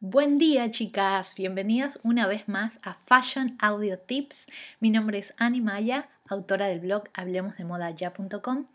Buen 0.00 0.38
día 0.38 0.70
chicas, 0.70 1.34
bienvenidas 1.34 1.98
una 2.04 2.28
vez 2.28 2.46
más 2.46 2.78
a 2.84 2.94
Fashion 3.06 3.56
Audio 3.58 3.98
Tips. 3.98 4.46
Mi 4.78 4.90
nombre 4.90 5.18
es 5.18 5.34
Ani 5.38 5.60
Maya, 5.60 6.08
autora 6.28 6.68
del 6.68 6.78
blog 6.78 7.08
hablemosdemodaya.com 7.14 8.66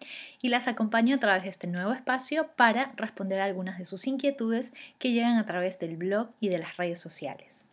y 0.42 0.50
las 0.50 0.68
acompaño 0.68 1.16
a 1.16 1.20
través 1.20 1.44
de 1.44 1.50
este 1.50 1.68
nuevo 1.68 1.94
espacio 1.94 2.50
para 2.58 2.92
responder 2.98 3.40
algunas 3.40 3.78
de 3.80 3.86
sus 3.86 4.06
inquietudes 4.06 4.74
que 5.00 5.14
llegan 5.14 5.38
a 5.38 5.46
través 5.46 5.80
del 5.80 5.96
blog 5.96 6.28
y 6.42 6.50
de 6.50 6.58
las 6.58 6.76
redes 6.76 7.00
sociales. 7.00 7.64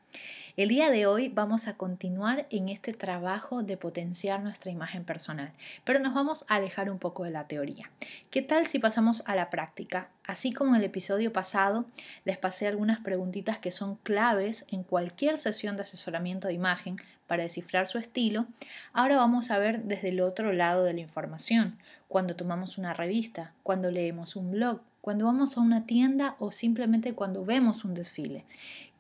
El 0.57 0.69
día 0.69 0.91
de 0.91 1.07
hoy 1.07 1.29
vamos 1.29 1.69
a 1.69 1.77
continuar 1.77 2.47
en 2.51 2.69
este 2.69 2.93
trabajo 2.93 3.63
de 3.63 3.77
potenciar 3.77 4.43
nuestra 4.43 4.73
imagen 4.73 5.05
personal, 5.05 5.53
pero 5.85 6.01
nos 6.01 6.13
vamos 6.13 6.45
a 6.49 6.57
alejar 6.57 6.91
un 6.91 6.99
poco 6.99 7.23
de 7.23 7.31
la 7.31 7.47
teoría. 7.47 7.89
¿Qué 8.31 8.43
tal 8.43 8.67
si 8.67 8.81
pasamos 8.81 9.23
a 9.27 9.37
la 9.37 9.49
práctica? 9.49 10.09
Así 10.27 10.53
como 10.53 10.71
en 10.71 10.81
el 10.81 10.87
episodio 10.87 11.33
pasado 11.33 11.85
les 12.25 12.37
pasé 12.37 12.67
algunas 12.67 12.99
preguntitas 12.99 13.59
que 13.59 13.71
son 13.71 13.95
claves 13.97 14.67
en 14.73 14.83
cualquier 14.83 15.39
sesión 15.39 15.77
de 15.77 15.83
asesoramiento 15.83 16.49
de 16.49 16.55
imagen 16.55 16.97
para 17.29 17.45
descifrar 17.45 17.87
su 17.87 17.99
estilo, 17.99 18.47
ahora 18.93 19.17
vamos 19.17 19.53
a 19.53 19.59
ver 19.59 19.85
desde 19.85 20.09
el 20.09 20.21
otro 20.21 20.53
lado 20.53 20.83
de 20.83 20.95
la 20.95 21.01
información, 21.01 21.79
cuando 22.09 22.35
tomamos 22.35 22.77
una 22.77 22.93
revista, 22.93 23.53
cuando 23.63 23.93
leemos 23.93 24.35
un 24.35 24.51
blog, 24.51 24.81
cuando 25.11 25.25
vamos 25.25 25.57
a 25.57 25.61
una 25.61 25.87
tienda 25.87 26.37
o 26.39 26.53
simplemente 26.53 27.15
cuando 27.15 27.45
vemos 27.45 27.85
un 27.85 27.95
desfile. 27.95 28.45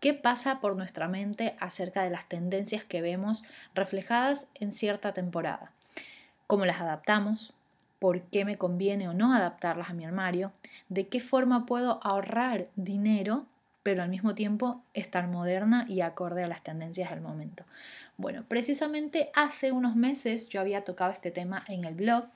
¿Qué 0.00 0.12
pasa 0.12 0.58
por 0.58 0.74
nuestra 0.74 1.06
mente 1.06 1.54
acerca 1.60 2.02
de 2.02 2.10
las 2.10 2.28
tendencias 2.28 2.82
que 2.82 3.00
vemos 3.00 3.44
reflejadas 3.76 4.48
en 4.56 4.72
cierta 4.72 5.14
temporada? 5.14 5.70
¿Cómo 6.48 6.64
las 6.64 6.80
adaptamos? 6.80 7.54
¿Por 8.00 8.22
qué 8.22 8.44
me 8.44 8.58
conviene 8.58 9.08
o 9.08 9.14
no 9.14 9.32
adaptarlas 9.32 9.88
a 9.88 9.92
mi 9.92 10.04
armario? 10.04 10.50
¿De 10.88 11.06
qué 11.06 11.20
forma 11.20 11.64
puedo 11.64 12.00
ahorrar 12.02 12.66
dinero 12.74 13.46
pero 13.84 14.02
al 14.02 14.08
mismo 14.08 14.34
tiempo 14.34 14.82
estar 14.92 15.28
moderna 15.28 15.86
y 15.88 16.00
acorde 16.02 16.44
a 16.44 16.48
las 16.48 16.62
tendencias 16.62 17.08
del 17.10 17.22
momento. 17.22 17.64
Bueno, 18.18 18.44
precisamente 18.46 19.30
hace 19.34 19.72
unos 19.72 19.96
meses 19.96 20.50
yo 20.50 20.60
había 20.60 20.84
tocado 20.84 21.12
este 21.12 21.30
tema 21.30 21.64
en 21.66 21.86
el 21.86 21.94
blog 21.94 22.26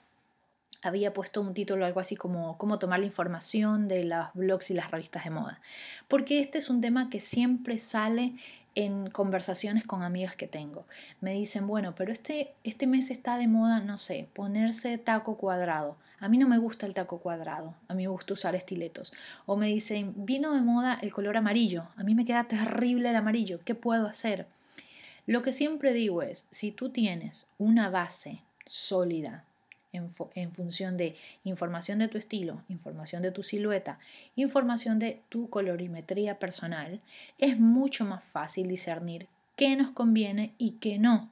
había 0.82 1.14
puesto 1.14 1.40
un 1.40 1.54
título 1.54 1.84
algo 1.86 2.00
así 2.00 2.16
como 2.16 2.58
cómo 2.58 2.78
tomar 2.78 3.00
la 3.00 3.06
información 3.06 3.88
de 3.88 4.04
los 4.04 4.26
blogs 4.34 4.70
y 4.70 4.74
las 4.74 4.90
revistas 4.90 5.24
de 5.24 5.30
moda. 5.30 5.60
Porque 6.08 6.40
este 6.40 6.58
es 6.58 6.70
un 6.70 6.80
tema 6.80 7.10
que 7.10 7.20
siempre 7.20 7.78
sale 7.78 8.34
en 8.74 9.08
conversaciones 9.10 9.84
con 9.84 10.02
amigas 10.02 10.36
que 10.36 10.46
tengo. 10.46 10.84
Me 11.20 11.32
dicen, 11.32 11.66
bueno, 11.66 11.94
pero 11.94 12.12
este, 12.12 12.52
este 12.64 12.86
mes 12.86 13.10
está 13.10 13.36
de 13.38 13.46
moda, 13.46 13.80
no 13.80 13.98
sé, 13.98 14.28
ponerse 14.32 14.98
taco 14.98 15.36
cuadrado. 15.36 15.96
A 16.20 16.28
mí 16.28 16.38
no 16.38 16.48
me 16.48 16.58
gusta 16.58 16.86
el 16.86 16.94
taco 16.94 17.18
cuadrado, 17.18 17.74
a 17.88 17.94
mí 17.94 18.04
me 18.04 18.08
gusta 18.08 18.34
usar 18.34 18.54
estiletos. 18.54 19.12
O 19.46 19.56
me 19.56 19.66
dicen, 19.68 20.14
vino 20.16 20.54
de 20.54 20.62
moda 20.62 20.98
el 21.02 21.12
color 21.12 21.36
amarillo, 21.36 21.84
a 21.96 22.02
mí 22.02 22.14
me 22.14 22.24
queda 22.24 22.44
terrible 22.44 23.10
el 23.10 23.16
amarillo, 23.16 23.60
¿qué 23.64 23.74
puedo 23.74 24.06
hacer? 24.06 24.46
Lo 25.26 25.42
que 25.42 25.52
siempre 25.52 25.92
digo 25.92 26.22
es, 26.22 26.46
si 26.50 26.70
tú 26.70 26.90
tienes 26.90 27.46
una 27.58 27.90
base 27.90 28.40
sólida 28.66 29.44
en, 29.94 30.52
función 30.52 30.96
de 30.96 31.16
información 31.44 31.98
de 31.98 32.08
tu 32.08 32.18
estilo, 32.18 32.62
información 32.68 33.22
de 33.22 33.30
tu 33.30 33.42
silueta, 33.42 33.98
información 34.36 34.98
de 34.98 35.20
tu 35.28 35.48
colorimetría 35.48 36.38
personal, 36.38 37.00
es 37.38 37.58
mucho 37.58 38.04
más 38.04 38.24
fácil 38.24 38.68
discernir 38.68 39.26
qué 39.56 39.76
nos 39.76 39.90
conviene 39.90 40.52
y 40.58 40.72
qué 40.72 40.98
no. 40.98 41.30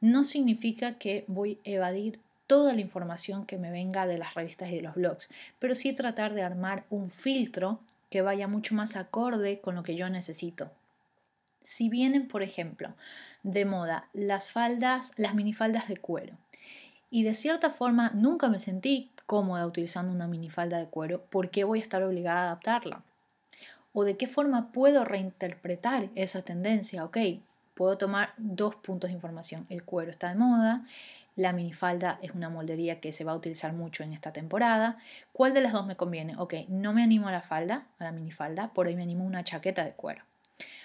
No 0.00 0.24
significa 0.24 0.98
que 0.98 1.24
voy 1.26 1.58
a 1.64 1.70
evadir 1.70 2.20
toda 2.46 2.74
la 2.74 2.80
información 2.80 3.46
que 3.46 3.58
me 3.58 3.70
venga 3.70 4.06
de 4.06 4.18
las 4.18 4.34
revistas 4.34 4.70
y 4.70 4.76
de 4.76 4.82
los 4.82 4.94
blogs, 4.94 5.30
pero 5.58 5.74
sí 5.74 5.92
tratar 5.92 6.34
de 6.34 6.42
armar 6.42 6.84
un 6.90 7.10
filtro 7.10 7.80
que 8.10 8.22
vaya 8.22 8.46
mucho 8.46 8.74
más 8.74 8.96
acorde 8.96 9.60
con 9.60 9.74
lo 9.74 9.82
que 9.82 9.96
yo 9.96 10.08
necesito. 10.08 10.70
Si 11.62 11.88
vienen, 11.88 12.28
por 12.28 12.44
ejemplo, 12.44 12.94
de 13.42 13.64
moda 13.64 14.08
las 14.12 14.50
faldas, 14.50 15.12
las 15.16 15.34
minifaldas 15.34 15.88
de 15.88 15.96
cuero, 15.96 16.36
y 17.10 17.22
de 17.22 17.34
cierta 17.34 17.70
forma 17.70 18.10
nunca 18.14 18.48
me 18.48 18.58
sentí 18.58 19.10
cómoda 19.26 19.66
utilizando 19.66 20.12
una 20.12 20.26
minifalda 20.28 20.78
de 20.78 20.86
cuero, 20.86 21.22
¿por 21.24 21.50
qué 21.50 21.64
voy 21.64 21.80
a 21.80 21.82
estar 21.82 22.02
obligada 22.02 22.40
a 22.40 22.44
adaptarla? 22.44 23.02
¿O 23.92 24.04
de 24.04 24.16
qué 24.16 24.26
forma 24.26 24.72
puedo 24.72 25.04
reinterpretar 25.04 26.10
esa 26.14 26.42
tendencia? 26.42 27.04
Ok, 27.04 27.18
puedo 27.74 27.96
tomar 27.98 28.34
dos 28.36 28.74
puntos 28.76 29.08
de 29.08 29.14
información. 29.14 29.66
El 29.70 29.84
cuero 29.84 30.10
está 30.10 30.28
de 30.28 30.34
moda, 30.34 30.84
la 31.36 31.52
minifalda 31.52 32.18
es 32.22 32.32
una 32.32 32.48
moldería 32.48 33.00
que 33.00 33.12
se 33.12 33.24
va 33.24 33.32
a 33.32 33.36
utilizar 33.36 33.72
mucho 33.72 34.02
en 34.02 34.12
esta 34.12 34.32
temporada. 34.32 34.98
¿Cuál 35.32 35.54
de 35.54 35.60
las 35.60 35.72
dos 35.72 35.86
me 35.86 35.96
conviene? 35.96 36.36
Ok, 36.38 36.54
no 36.68 36.92
me 36.92 37.02
animo 37.02 37.28
a 37.28 37.32
la 37.32 37.42
falda, 37.42 37.86
a 37.98 38.04
la 38.04 38.12
minifalda, 38.12 38.72
por 38.72 38.86
ahí 38.86 38.96
me 38.96 39.02
animo 39.02 39.24
a 39.24 39.28
una 39.28 39.44
chaqueta 39.44 39.84
de 39.84 39.92
cuero. 39.92 40.22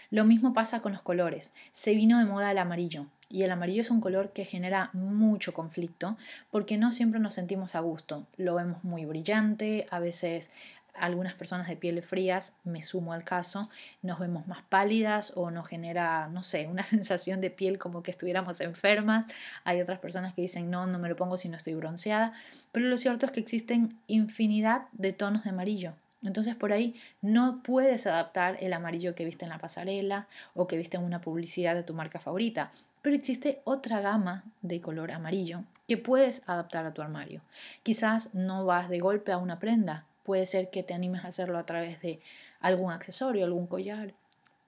Lo 0.09 0.25
mismo 0.25 0.53
pasa 0.53 0.81
con 0.81 0.91
los 0.91 1.01
colores. 1.01 1.51
Se 1.71 1.93
vino 1.93 2.19
de 2.19 2.25
moda 2.25 2.51
el 2.51 2.57
amarillo 2.57 3.05
y 3.29 3.43
el 3.43 3.51
amarillo 3.51 3.81
es 3.81 3.91
un 3.91 4.01
color 4.01 4.31
que 4.31 4.43
genera 4.43 4.89
mucho 4.93 5.53
conflicto 5.53 6.17
porque 6.51 6.77
no 6.77 6.91
siempre 6.91 7.19
nos 7.19 7.35
sentimos 7.35 7.75
a 7.75 7.79
gusto. 7.79 8.27
Lo 8.35 8.55
vemos 8.55 8.83
muy 8.83 9.05
brillante, 9.05 9.87
a 9.89 9.99
veces 9.99 10.51
algunas 10.93 11.33
personas 11.33 11.67
de 11.67 11.75
pieles 11.75 12.05
frías, 12.05 12.55
me 12.63 12.81
sumo 12.81 13.13
al 13.13 13.23
caso, 13.23 13.69
nos 14.01 14.19
vemos 14.19 14.47
más 14.47 14.63
pálidas 14.63 15.33
o 15.35 15.49
nos 15.49 15.67
genera, 15.67 16.27
no 16.27 16.43
sé, 16.43 16.67
una 16.67 16.83
sensación 16.83 17.41
de 17.41 17.49
piel 17.49 17.77
como 17.77 18.03
que 18.03 18.11
estuviéramos 18.11 18.61
enfermas. 18.61 19.25
Hay 19.63 19.81
otras 19.81 19.99
personas 19.99 20.33
que 20.33 20.41
dicen, 20.41 20.69
no, 20.69 20.88
no 20.88 20.99
me 20.99 21.09
lo 21.09 21.15
pongo 21.15 21.38
si 21.38 21.49
no 21.49 21.57
estoy 21.57 21.73
bronceada. 21.75 22.33
Pero 22.71 22.88
lo 22.88 22.97
cierto 22.97 23.25
es 23.25 23.31
que 23.31 23.39
existen 23.39 23.97
infinidad 24.07 24.83
de 24.91 25.13
tonos 25.13 25.43
de 25.43 25.51
amarillo. 25.51 25.93
Entonces 26.23 26.55
por 26.55 26.71
ahí 26.71 26.95
no 27.21 27.61
puedes 27.63 28.05
adaptar 28.05 28.57
el 28.61 28.73
amarillo 28.73 29.15
que 29.15 29.25
viste 29.25 29.45
en 29.45 29.49
la 29.49 29.57
pasarela 29.57 30.27
o 30.53 30.67
que 30.67 30.77
viste 30.77 30.97
en 30.97 31.03
una 31.03 31.21
publicidad 31.21 31.75
de 31.75 31.83
tu 31.83 31.93
marca 31.93 32.19
favorita, 32.19 32.71
pero 33.01 33.15
existe 33.15 33.61
otra 33.63 34.01
gama 34.01 34.43
de 34.61 34.81
color 34.81 35.11
amarillo 35.11 35.63
que 35.87 35.97
puedes 35.97 36.47
adaptar 36.47 36.85
a 36.85 36.93
tu 36.93 37.01
armario. 37.01 37.41
Quizás 37.83 38.33
no 38.33 38.65
vas 38.65 38.89
de 38.89 38.99
golpe 38.99 39.31
a 39.31 39.37
una 39.37 39.59
prenda, 39.59 40.05
puede 40.23 40.45
ser 40.45 40.69
que 40.69 40.83
te 40.83 40.93
animes 40.93 41.25
a 41.25 41.29
hacerlo 41.29 41.57
a 41.57 41.65
través 41.65 41.99
de 42.01 42.21
algún 42.59 42.91
accesorio, 42.91 43.45
algún 43.45 43.67
collar, 43.67 44.13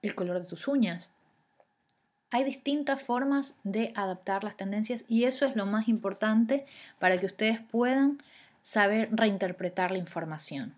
el 0.02 0.14
color 0.14 0.40
de 0.40 0.48
tus 0.48 0.66
uñas. 0.66 1.12
Hay 2.30 2.42
distintas 2.42 3.00
formas 3.00 3.56
de 3.62 3.92
adaptar 3.94 4.42
las 4.42 4.56
tendencias 4.56 5.04
y 5.08 5.24
eso 5.24 5.46
es 5.46 5.54
lo 5.54 5.66
más 5.66 5.86
importante 5.86 6.66
para 6.98 7.18
que 7.20 7.26
ustedes 7.26 7.60
puedan 7.60 8.18
saber 8.62 9.08
reinterpretar 9.12 9.92
la 9.92 9.98
información. 9.98 10.74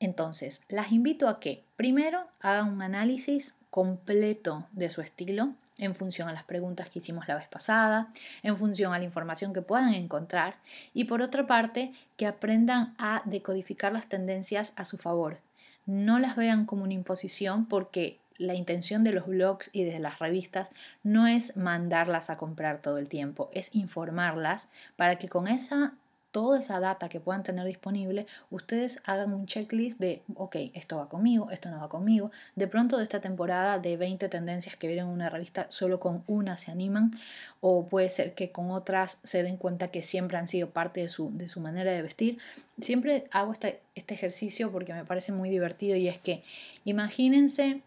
Entonces, 0.00 0.62
las 0.68 0.92
invito 0.92 1.28
a 1.28 1.40
que 1.40 1.64
primero 1.76 2.26
hagan 2.40 2.68
un 2.68 2.82
análisis 2.82 3.54
completo 3.70 4.66
de 4.72 4.90
su 4.90 5.00
estilo 5.00 5.54
en 5.78 5.94
función 5.94 6.28
a 6.28 6.32
las 6.32 6.44
preguntas 6.44 6.90
que 6.90 6.98
hicimos 6.98 7.28
la 7.28 7.36
vez 7.36 7.46
pasada, 7.48 8.08
en 8.42 8.56
función 8.56 8.92
a 8.92 8.98
la 8.98 9.04
información 9.04 9.52
que 9.52 9.62
puedan 9.62 9.94
encontrar 9.94 10.56
y 10.92 11.04
por 11.04 11.22
otra 11.22 11.46
parte 11.46 11.92
que 12.16 12.26
aprendan 12.26 12.94
a 12.98 13.22
decodificar 13.24 13.92
las 13.92 14.08
tendencias 14.08 14.72
a 14.76 14.84
su 14.84 14.98
favor. 14.98 15.38
No 15.86 16.18
las 16.18 16.36
vean 16.36 16.66
como 16.66 16.82
una 16.82 16.94
imposición 16.94 17.66
porque 17.66 18.18
la 18.36 18.54
intención 18.54 19.04
de 19.04 19.12
los 19.12 19.26
blogs 19.26 19.70
y 19.72 19.84
de 19.84 19.98
las 19.98 20.18
revistas 20.18 20.70
no 21.02 21.26
es 21.26 21.56
mandarlas 21.56 22.30
a 22.30 22.36
comprar 22.36 22.80
todo 22.82 22.98
el 22.98 23.08
tiempo, 23.08 23.50
es 23.52 23.74
informarlas 23.74 24.68
para 24.96 25.16
que 25.16 25.28
con 25.28 25.48
esa 25.48 25.94
toda 26.30 26.58
esa 26.58 26.78
data 26.78 27.08
que 27.08 27.20
puedan 27.20 27.42
tener 27.42 27.64
disponible, 27.66 28.26
ustedes 28.50 29.00
hagan 29.04 29.32
un 29.32 29.46
checklist 29.46 29.98
de, 29.98 30.22
ok, 30.34 30.56
esto 30.74 30.98
va 30.98 31.08
conmigo, 31.08 31.50
esto 31.50 31.70
no 31.70 31.80
va 31.80 31.88
conmigo. 31.88 32.30
De 32.54 32.66
pronto 32.66 32.98
de 32.98 33.02
esta 33.02 33.20
temporada 33.20 33.78
de 33.78 33.96
20 33.96 34.28
tendencias 34.28 34.76
que 34.76 34.88
vieron 34.88 35.08
en 35.08 35.14
una 35.14 35.30
revista, 35.30 35.66
solo 35.70 36.00
con 36.00 36.22
una 36.26 36.56
se 36.56 36.70
animan 36.70 37.12
o 37.60 37.86
puede 37.86 38.10
ser 38.10 38.34
que 38.34 38.52
con 38.52 38.70
otras 38.70 39.18
se 39.24 39.42
den 39.42 39.56
cuenta 39.56 39.88
que 39.88 40.02
siempre 40.02 40.36
han 40.36 40.48
sido 40.48 40.70
parte 40.70 41.00
de 41.00 41.08
su, 41.08 41.30
de 41.36 41.48
su 41.48 41.60
manera 41.60 41.92
de 41.92 42.02
vestir. 42.02 42.38
Siempre 42.80 43.26
hago 43.30 43.52
este, 43.52 43.80
este 43.94 44.14
ejercicio 44.14 44.70
porque 44.70 44.92
me 44.92 45.04
parece 45.04 45.32
muy 45.32 45.48
divertido 45.50 45.96
y 45.96 46.08
es 46.08 46.18
que 46.18 46.42
imagínense, 46.84 47.80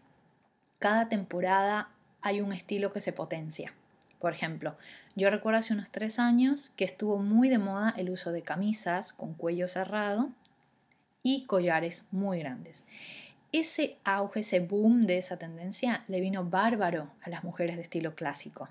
cada 0.78 1.08
temporada 1.08 1.90
hay 2.22 2.40
un 2.40 2.52
estilo 2.52 2.92
que 2.92 3.00
se 3.00 3.12
potencia. 3.12 3.72
Por 4.18 4.32
ejemplo, 4.32 4.76
yo 5.14 5.28
recuerdo 5.30 5.58
hace 5.58 5.74
unos 5.74 5.90
tres 5.90 6.18
años 6.18 6.72
que 6.76 6.84
estuvo 6.84 7.18
muy 7.18 7.48
de 7.48 7.58
moda 7.58 7.94
el 7.96 8.10
uso 8.10 8.32
de 8.32 8.42
camisas 8.42 9.12
con 9.12 9.34
cuello 9.34 9.68
cerrado 9.68 10.30
y 11.22 11.44
collares 11.44 12.06
muy 12.10 12.38
grandes. 12.38 12.84
Ese 13.52 13.98
auge, 14.04 14.40
ese 14.40 14.60
boom 14.60 15.02
de 15.02 15.18
esa 15.18 15.36
tendencia 15.36 16.04
le 16.08 16.20
vino 16.20 16.44
bárbaro 16.44 17.10
a 17.22 17.28
las 17.28 17.44
mujeres 17.44 17.76
de 17.76 17.82
estilo 17.82 18.14
clásico. 18.14 18.70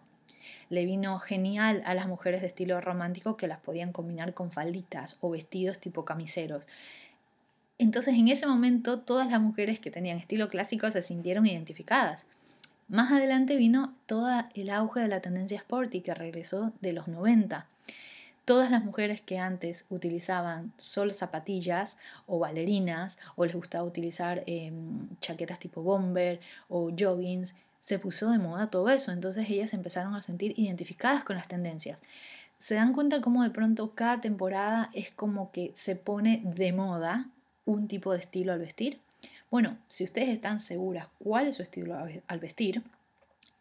Le 0.69 0.85
vino 0.85 1.19
genial 1.19 1.83
a 1.85 1.93
las 1.93 2.07
mujeres 2.07 2.41
de 2.41 2.47
estilo 2.47 2.81
romántico 2.81 3.37
que 3.37 3.47
las 3.47 3.59
podían 3.59 3.91
combinar 3.91 4.33
con 4.33 4.51
falditas 4.51 5.17
o 5.21 5.29
vestidos 5.29 5.79
tipo 5.79 6.05
camiseros. 6.05 6.65
Entonces 7.77 8.15
en 8.15 8.27
ese 8.27 8.47
momento 8.47 8.99
todas 8.99 9.29
las 9.29 9.39
mujeres 9.41 9.79
que 9.79 9.91
tenían 9.91 10.17
estilo 10.17 10.49
clásico 10.49 10.89
se 10.89 11.03
sintieron 11.03 11.45
identificadas. 11.45 12.25
Más 12.91 13.09
adelante 13.09 13.55
vino 13.55 13.93
todo 14.05 14.29
el 14.53 14.69
auge 14.69 14.99
de 14.99 15.07
la 15.07 15.21
tendencia 15.21 15.57
sporty 15.57 16.01
que 16.01 16.13
regresó 16.13 16.73
de 16.81 16.91
los 16.91 17.07
90. 17.07 17.65
Todas 18.43 18.69
las 18.69 18.83
mujeres 18.83 19.21
que 19.21 19.39
antes 19.39 19.85
utilizaban 19.89 20.73
solo 20.75 21.13
zapatillas 21.13 21.95
o 22.27 22.39
bailarinas 22.39 23.17
o 23.37 23.45
les 23.45 23.55
gustaba 23.55 23.85
utilizar 23.85 24.43
em, 24.45 25.07
chaquetas 25.21 25.57
tipo 25.57 25.81
bomber 25.81 26.41
o 26.67 26.91
joggings, 26.91 27.55
se 27.79 27.97
puso 27.97 28.29
de 28.29 28.39
moda 28.39 28.69
todo 28.69 28.89
eso. 28.89 29.13
Entonces 29.13 29.49
ellas 29.49 29.73
empezaron 29.73 30.13
a 30.13 30.21
sentir 30.21 30.53
identificadas 30.59 31.23
con 31.23 31.37
las 31.37 31.47
tendencias. 31.47 31.97
Se 32.57 32.75
dan 32.75 32.91
cuenta 32.91 33.21
cómo 33.21 33.43
de 33.43 33.51
pronto 33.51 33.91
cada 33.95 34.19
temporada 34.19 34.89
es 34.93 35.11
como 35.11 35.53
que 35.53 35.71
se 35.75 35.95
pone 35.95 36.41
de 36.43 36.73
moda 36.73 37.29
un 37.63 37.87
tipo 37.87 38.11
de 38.11 38.19
estilo 38.19 38.51
al 38.51 38.59
vestir. 38.59 38.99
Bueno, 39.51 39.77
si 39.89 40.05
ustedes 40.05 40.29
están 40.29 40.61
seguras 40.61 41.09
cuál 41.19 41.45
es 41.45 41.57
su 41.57 41.61
estilo 41.61 41.97
al 42.25 42.39
vestir, 42.39 42.81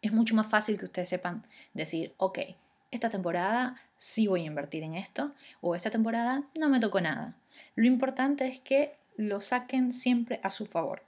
es 0.01 0.13
mucho 0.13 0.35
más 0.35 0.47
fácil 0.47 0.79
que 0.79 0.85
ustedes 0.85 1.09
sepan 1.09 1.45
decir, 1.73 2.13
ok, 2.15 2.39
esta 2.91 3.09
temporada 3.09 3.75
sí 3.97 4.25
voy 4.25 4.43
a 4.43 4.45
invertir 4.45 4.83
en 4.83 4.95
esto 4.95 5.33
o 5.59 5.75
esta 5.75 5.89
temporada 5.89 6.43
no 6.57 6.69
me 6.69 6.79
tocó 6.79 7.01
nada. 7.01 7.35
Lo 7.75 7.85
importante 7.85 8.47
es 8.47 8.61
que 8.61 8.95
lo 9.17 9.41
saquen 9.41 9.91
siempre 9.91 10.39
a 10.43 10.49
su 10.49 10.65
favor. 10.65 11.03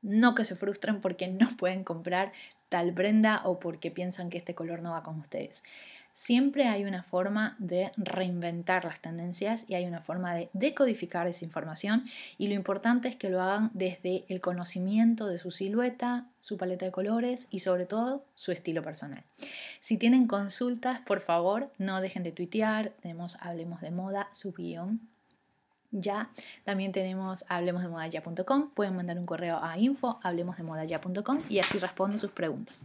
No 0.00 0.34
que 0.34 0.46
se 0.46 0.56
frustren 0.56 1.02
porque 1.02 1.28
no 1.28 1.54
pueden 1.58 1.84
comprar 1.84 2.32
tal 2.70 2.94
prenda 2.94 3.42
o 3.44 3.60
porque 3.60 3.90
piensan 3.90 4.30
que 4.30 4.38
este 4.38 4.54
color 4.54 4.80
no 4.80 4.92
va 4.92 5.02
con 5.02 5.20
ustedes. 5.20 5.62
Siempre 6.14 6.68
hay 6.68 6.84
una 6.84 7.02
forma 7.02 7.56
de 7.58 7.90
reinventar 7.96 8.84
las 8.84 9.00
tendencias 9.00 9.64
y 9.68 9.74
hay 9.74 9.86
una 9.86 10.00
forma 10.00 10.34
de 10.34 10.50
decodificar 10.52 11.26
esa 11.26 11.44
información 11.44 12.04
y 12.38 12.48
lo 12.48 12.54
importante 12.54 13.08
es 13.08 13.16
que 13.16 13.30
lo 13.30 13.40
hagan 13.40 13.70
desde 13.74 14.24
el 14.28 14.40
conocimiento 14.40 15.26
de 15.26 15.38
su 15.38 15.50
silueta, 15.50 16.26
su 16.40 16.58
paleta 16.58 16.86
de 16.86 16.92
colores 16.92 17.48
y 17.50 17.60
sobre 17.60 17.86
todo 17.86 18.24
su 18.34 18.52
estilo 18.52 18.82
personal. 18.82 19.24
Si 19.80 19.96
tienen 19.96 20.26
consultas, 20.26 21.00
por 21.00 21.20
favor, 21.20 21.72
no 21.78 22.00
dejen 22.00 22.22
de 22.22 22.32
tuitear, 22.32 22.92
tenemos 23.00 23.36
Hablemos 23.40 23.80
de 23.80 23.90
Moda, 23.90 24.28
su 24.32 24.52
guion 24.52 25.12
ya. 25.92 26.30
También 26.64 26.92
tenemos 26.92 27.44
hablemosdemodaya.com. 27.48 28.70
Pueden 28.70 28.96
mandar 28.96 29.18
un 29.18 29.26
correo 29.26 29.62
a 29.62 29.78
info 29.78 30.18
hablemosdemodaya.com 30.22 31.42
y 31.48 31.60
así 31.60 31.78
respondo 31.78 32.18
sus 32.18 32.32
preguntas. 32.32 32.80